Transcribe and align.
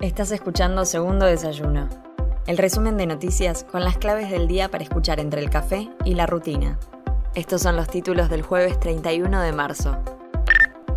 Estás 0.00 0.32
escuchando 0.32 0.86
Segundo 0.86 1.26
Desayuno, 1.26 1.86
el 2.46 2.56
resumen 2.56 2.96
de 2.96 3.04
noticias 3.04 3.66
con 3.70 3.84
las 3.84 3.98
claves 3.98 4.30
del 4.30 4.48
día 4.48 4.70
para 4.70 4.82
escuchar 4.82 5.20
entre 5.20 5.42
el 5.42 5.50
café 5.50 5.90
y 6.06 6.14
la 6.14 6.24
rutina. 6.24 6.78
Estos 7.34 7.60
son 7.60 7.76
los 7.76 7.86
títulos 7.86 8.30
del 8.30 8.40
jueves 8.40 8.80
31 8.80 9.42
de 9.42 9.52
marzo. 9.52 9.98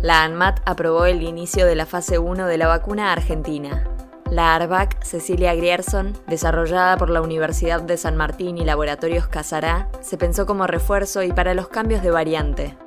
La 0.00 0.24
ANMAT 0.24 0.60
aprobó 0.64 1.04
el 1.04 1.22
inicio 1.22 1.66
de 1.66 1.74
la 1.74 1.84
fase 1.84 2.18
1 2.18 2.46
de 2.46 2.56
la 2.56 2.66
vacuna 2.66 3.12
argentina. 3.12 3.84
La 4.30 4.54
ARVAC 4.54 5.04
Cecilia 5.04 5.54
Grierson, 5.54 6.14
desarrollada 6.26 6.96
por 6.96 7.10
la 7.10 7.20
Universidad 7.20 7.82
de 7.82 7.98
San 7.98 8.16
Martín 8.16 8.56
y 8.56 8.64
Laboratorios 8.64 9.26
Casará, 9.26 9.90
se 10.00 10.16
pensó 10.16 10.46
como 10.46 10.66
refuerzo 10.66 11.22
y 11.22 11.30
para 11.30 11.52
los 11.52 11.68
cambios 11.68 12.02
de 12.02 12.10
variante, 12.10 12.78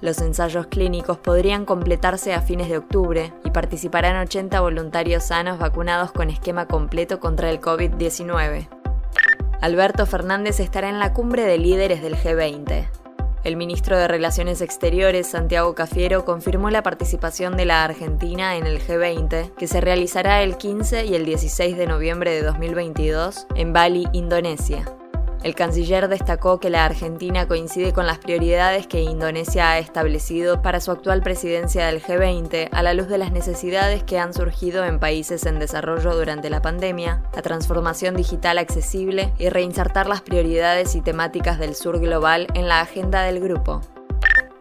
los 0.00 0.18
ensayos 0.20 0.66
clínicos 0.66 1.18
podrían 1.18 1.64
completarse 1.64 2.34
a 2.34 2.42
fines 2.42 2.68
de 2.68 2.78
octubre 2.78 3.32
y 3.44 3.50
participarán 3.50 4.16
80 4.16 4.60
voluntarios 4.60 5.24
sanos 5.24 5.58
vacunados 5.58 6.12
con 6.12 6.30
esquema 6.30 6.66
completo 6.66 7.20
contra 7.20 7.50
el 7.50 7.60
COVID-19. 7.60 8.68
Alberto 9.60 10.06
Fernández 10.06 10.60
estará 10.60 10.88
en 10.88 10.98
la 10.98 11.12
cumbre 11.12 11.44
de 11.44 11.58
líderes 11.58 12.02
del 12.02 12.16
G20. 12.16 12.88
El 13.46 13.56
ministro 13.56 13.96
de 13.96 14.08
Relaciones 14.08 14.60
Exteriores, 14.60 15.28
Santiago 15.28 15.74
Cafiero, 15.76 16.24
confirmó 16.24 16.68
la 16.70 16.82
participación 16.82 17.56
de 17.56 17.64
la 17.64 17.84
Argentina 17.84 18.56
en 18.56 18.66
el 18.66 18.84
G20, 18.84 19.54
que 19.54 19.68
se 19.68 19.80
realizará 19.80 20.42
el 20.42 20.56
15 20.56 21.06
y 21.06 21.14
el 21.14 21.24
16 21.24 21.76
de 21.76 21.86
noviembre 21.86 22.32
de 22.32 22.42
2022 22.42 23.46
en 23.54 23.72
Bali, 23.72 24.08
Indonesia. 24.12 24.95
El 25.46 25.54
canciller 25.54 26.08
destacó 26.08 26.58
que 26.58 26.70
la 26.70 26.84
Argentina 26.84 27.46
coincide 27.46 27.92
con 27.92 28.04
las 28.04 28.18
prioridades 28.18 28.88
que 28.88 29.02
Indonesia 29.02 29.70
ha 29.70 29.78
establecido 29.78 30.60
para 30.60 30.80
su 30.80 30.90
actual 30.90 31.22
presidencia 31.22 31.86
del 31.86 32.02
G20 32.02 32.68
a 32.72 32.82
la 32.82 32.94
luz 32.94 33.06
de 33.06 33.16
las 33.16 33.30
necesidades 33.30 34.02
que 34.02 34.18
han 34.18 34.34
surgido 34.34 34.84
en 34.84 34.98
países 34.98 35.46
en 35.46 35.60
desarrollo 35.60 36.16
durante 36.16 36.50
la 36.50 36.62
pandemia, 36.62 37.22
la 37.32 37.42
transformación 37.42 38.16
digital 38.16 38.58
accesible 38.58 39.32
y 39.38 39.48
reinsertar 39.48 40.08
las 40.08 40.20
prioridades 40.20 40.96
y 40.96 41.00
temáticas 41.00 41.60
del 41.60 41.76
sur 41.76 42.00
global 42.00 42.48
en 42.54 42.66
la 42.66 42.80
agenda 42.80 43.22
del 43.22 43.38
grupo. 43.38 43.82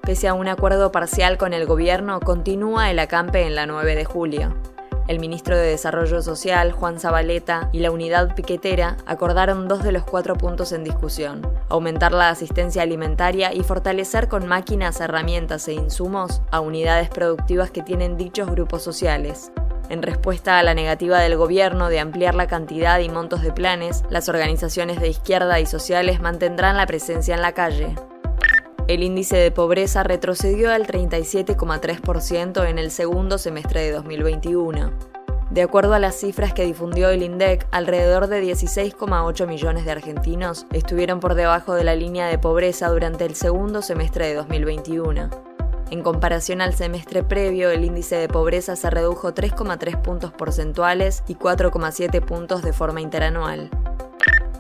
Pese 0.04 0.28
a 0.28 0.36
un 0.36 0.48
acuerdo 0.48 0.92
parcial 0.92 1.40
con 1.40 1.54
el 1.54 1.66
gobierno, 1.66 2.20
continúa 2.20 2.92
el 2.92 3.00
acampe 3.00 3.42
en 3.48 3.56
la 3.56 3.66
9 3.66 3.96
de 3.96 4.06
julio. 4.06 4.75
El 5.08 5.20
ministro 5.20 5.56
de 5.56 5.68
Desarrollo 5.68 6.24
Social, 6.24 6.72
Juan 6.72 7.00
Zabaleta, 7.00 7.70
y 7.72 7.80
la 7.80 7.92
unidad 7.92 8.34
piquetera 8.34 8.98
acordaron 9.06 9.68
dos 9.68 9.84
de 9.84 9.92
los 9.92 10.04
cuatro 10.04 10.36
puntos 10.36 10.72
en 10.72 10.84
discusión, 10.84 11.48
aumentar 11.70 12.12
la 12.12 12.30
asistencia 12.30 12.82
alimentaria 12.82 13.54
y 13.54 13.62
fortalecer 13.62 14.28
con 14.28 14.48
máquinas, 14.48 15.00
herramientas 15.02 15.68
e 15.68 15.74
insumos 15.74 16.42
a 16.50 16.60
unidades 16.60 17.10
productivas 17.10 17.70
que 17.70 17.84
tienen 17.84 18.18
dichos 18.18 18.50
grupos 18.50 18.82
sociales. 18.82 19.52
En 19.90 20.02
respuesta 20.02 20.58
a 20.58 20.64
la 20.64 20.74
negativa 20.74 21.20
del 21.20 21.38
gobierno 21.38 21.90
de 21.90 22.00
ampliar 22.00 22.34
la 22.34 22.48
cantidad 22.48 22.98
y 23.00 23.10
montos 23.10 23.44
de 23.44 23.52
planes, 23.52 24.04
las 24.10 24.28
organizaciones 24.30 25.00
de 25.00 25.10
izquierda 25.10 25.60
y 25.60 25.68
sociales 25.68 26.20
mantendrán 26.20 26.78
la 26.78 26.88
presencia 26.88 27.36
en 27.36 27.44
la 27.44 27.52
calle. 27.52 27.96
El 28.88 29.02
índice 29.02 29.36
de 29.38 29.50
pobreza 29.50 30.04
retrocedió 30.04 30.72
al 30.72 30.86
37,3% 30.86 32.70
en 32.70 32.78
el 32.78 32.92
segundo 32.92 33.40
semestre 33.40 33.82
de 33.82 33.92
2021. 33.92 34.92
De 35.50 35.64
acuerdo 35.64 35.96
a 35.96 36.00
las 36.00 36.16
cifras 36.16 36.54
que 36.54 36.66
difundió 36.66 37.10
el 37.10 37.24
INDEC, 37.24 37.66
alrededor 37.72 38.28
de 38.28 38.44
16,8 38.44 39.48
millones 39.48 39.86
de 39.86 39.92
argentinos 39.92 40.68
estuvieron 40.72 41.20
por 41.20 41.34
debajo 41.34 41.74
de 41.74 41.84
la 41.84 41.96
línea 41.96 42.28
de 42.28 42.38
pobreza 42.38 42.88
durante 42.90 43.26
el 43.26 43.34
segundo 43.34 43.82
semestre 43.82 44.28
de 44.28 44.36
2021. 44.36 45.32
En 45.90 46.04
comparación 46.04 46.62
al 46.62 46.76
semestre 46.76 47.24
previo, 47.24 47.72
el 47.72 47.86
índice 47.86 48.18
de 48.18 48.28
pobreza 48.28 48.76
se 48.76 48.92
redujo 48.92 49.34
3,3 49.34 50.00
puntos 50.00 50.32
porcentuales 50.32 51.24
y 51.28 51.36
4,7 51.36 52.24
puntos 52.24 52.62
de 52.62 52.74
forma 52.74 53.02
interanual 53.02 53.72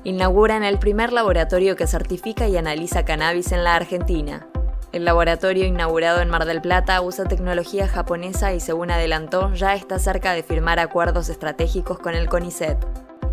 inauguran 0.05 0.63
el 0.63 0.77
primer 0.77 1.11
laboratorio 1.11 1.75
que 1.75 1.87
certifica 1.87 2.47
y 2.47 2.55
analiza 2.55 3.03
cannabis 3.03 3.51
en 3.51 3.63
la 3.63 3.73
Argentina. 3.75 4.47
El 4.91 5.03
laboratorio 5.03 5.65
inaugurado 5.65 6.21
en 6.21 6.29
Mar 6.29 6.45
del 6.45 6.61
Plata 6.61 7.01
usa 7.01 7.25
tecnología 7.25 7.87
japonesa 7.87 8.53
y 8.53 8.59
según 8.59 8.91
adelantó 8.91 9.51
ya 9.55 9.73
está 9.73 9.97
cerca 9.97 10.33
de 10.33 10.43
firmar 10.43 10.79
acuerdos 10.79 11.27
estratégicos 11.29 11.97
con 11.97 12.13
el 12.13 12.29
CONICET. 12.29 12.77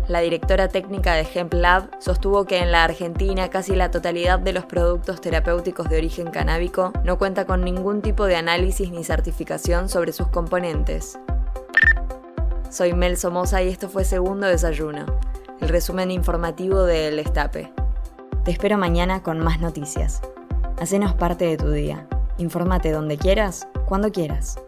La 0.07 0.19
directora 0.19 0.67
técnica 0.67 1.13
de 1.13 1.27
Hemp 1.31 1.53
Lab 1.53 1.91
sostuvo 1.99 2.45
que 2.45 2.57
en 2.57 2.71
la 2.71 2.83
Argentina 2.83 3.49
casi 3.49 3.75
la 3.75 3.91
totalidad 3.91 4.39
de 4.39 4.51
los 4.51 4.65
productos 4.65 5.21
terapéuticos 5.21 5.87
de 5.89 5.97
origen 5.97 6.31
canábico 6.31 6.91
no 7.03 7.19
cuenta 7.19 7.45
con 7.45 7.63
ningún 7.63 8.01
tipo 8.01 8.25
de 8.25 8.35
análisis 8.35 8.89
ni 8.89 9.03
certificación 9.03 9.89
sobre 9.89 10.11
sus 10.11 10.27
componentes. 10.29 11.19
Soy 12.71 12.93
Mel 12.93 13.15
Somoza 13.15 13.61
y 13.61 13.69
esto 13.69 13.89
fue 13.89 14.03
Segundo 14.03 14.47
Desayuno 14.47 15.05
el 15.63 15.69
resumen 15.69 16.11
informativo 16.11 16.83
del 16.83 17.19
Estape. 17.19 17.71
Te 18.43 18.51
espero 18.51 18.77
mañana 18.77 19.23
con 19.23 19.39
más 19.39 19.61
noticias. 19.61 20.21
Hacenos 20.77 21.13
parte 21.13 21.45
de 21.45 21.55
tu 21.55 21.71
día. 21.71 22.05
Infórmate 22.37 22.91
donde 22.91 23.17
quieras, 23.17 23.65
cuando 23.85 24.11
quieras. 24.11 24.59